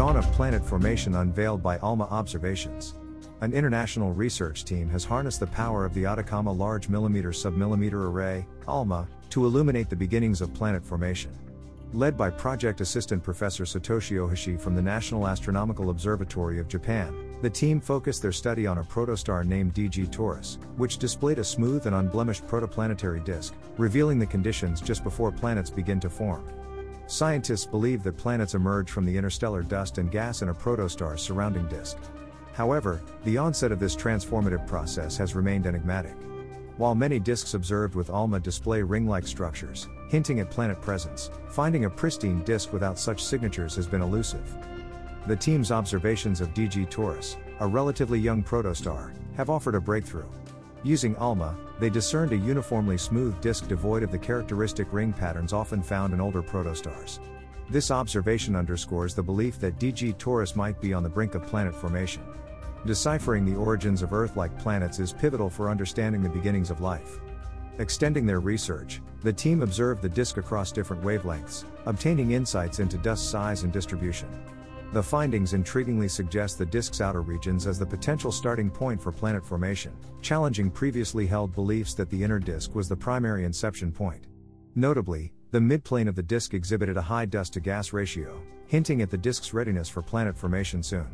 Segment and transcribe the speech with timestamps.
[0.00, 2.94] dawn of planet formation unveiled by ALMA observations.
[3.42, 8.46] An international research team has harnessed the power of the Atacama Large Millimeter Submillimeter Array,
[8.66, 11.30] ALMA, to illuminate the beginnings of planet formation.
[11.92, 17.50] Led by project assistant Professor Satoshi Ohashi from the National Astronomical Observatory of Japan, the
[17.50, 21.94] team focused their study on a protostar named DG Taurus, which displayed a smooth and
[21.94, 26.48] unblemished protoplanetary disk, revealing the conditions just before planets begin to form.
[27.10, 31.66] Scientists believe that planets emerge from the interstellar dust and gas in a protostar's surrounding
[31.66, 31.96] disk.
[32.52, 36.14] However, the onset of this transformative process has remained enigmatic.
[36.76, 41.84] While many disks observed with ALMA display ring like structures, hinting at planet presence, finding
[41.84, 44.56] a pristine disk without such signatures has been elusive.
[45.26, 50.28] The team's observations of DG Taurus, a relatively young protostar, have offered a breakthrough.
[50.82, 55.82] Using ALMA, they discerned a uniformly smooth disk devoid of the characteristic ring patterns often
[55.82, 57.18] found in older protostars.
[57.68, 61.74] This observation underscores the belief that DG Taurus might be on the brink of planet
[61.74, 62.22] formation.
[62.86, 67.20] Deciphering the origins of Earth like planets is pivotal for understanding the beginnings of life.
[67.78, 73.30] Extending their research, the team observed the disk across different wavelengths, obtaining insights into dust
[73.30, 74.28] size and distribution.
[74.92, 79.46] The findings intriguingly suggest the disk's outer regions as the potential starting point for planet
[79.46, 84.26] formation, challenging previously held beliefs that the inner disk was the primary inception point.
[84.74, 89.10] Notably, the midplane of the disk exhibited a high dust to gas ratio, hinting at
[89.10, 91.06] the disk's readiness for planet formation soon.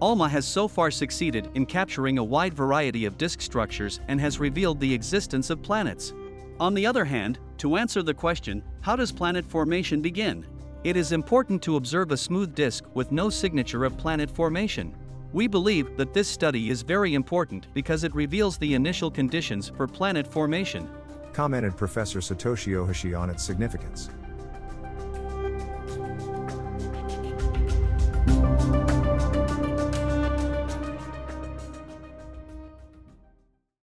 [0.00, 4.40] ALMA has so far succeeded in capturing a wide variety of disk structures and has
[4.40, 6.14] revealed the existence of planets.
[6.58, 10.46] On the other hand, to answer the question, how does planet formation begin?
[10.82, 14.96] It is important to observe a smooth disk with no signature of planet formation.
[15.32, 19.86] We believe that this study is very important because it reveals the initial conditions for
[19.86, 20.88] planet formation
[21.32, 24.10] commented Professor Satoshi Ohashi on its significance.